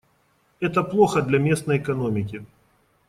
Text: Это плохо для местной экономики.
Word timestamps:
Это 0.59 0.81
плохо 0.81 1.21
для 1.21 1.37
местной 1.37 1.77
экономики. 1.77 2.43